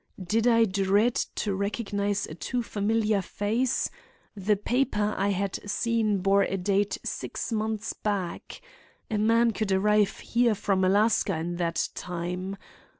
Did 0.19 0.47
I 0.47 0.65
dread 0.65 1.13
to 1.35 1.53
recognize 1.53 2.25
a 2.25 2.33
too 2.33 2.63
familiar 2.63 3.21
face? 3.21 3.91
The 4.35 4.55
paper 4.57 5.13
I 5.15 5.29
had 5.29 5.59
seen 5.69 6.21
bore 6.21 6.41
a 6.41 6.57
date 6.57 6.97
six 7.05 7.51
months 7.53 7.93
back. 7.93 8.61
A 9.11 9.19
man 9.19 9.51
could 9.51 9.71
arrive 9.71 10.17
here 10.17 10.55
from 10.55 10.83
Alaska 10.83 11.37
in 11.37 11.57
that 11.57 11.87
time. 11.93 12.57